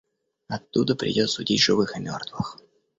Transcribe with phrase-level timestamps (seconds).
[0.47, 2.57] оттуда придёт судить живых и мертвых.